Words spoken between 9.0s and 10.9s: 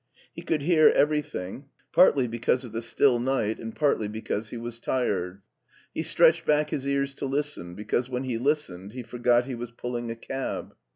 forgot he was pulling a cab.